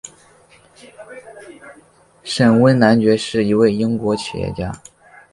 [2.23, 4.73] 沈弼男爵是一位英国企业家。